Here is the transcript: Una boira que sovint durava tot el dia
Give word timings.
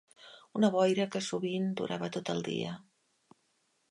Una 0.59 0.69
boira 0.75 1.05
que 1.15 1.21
sovint 1.25 1.69
durava 1.81 2.11
tot 2.17 2.33
el 2.35 2.43
dia 2.47 2.75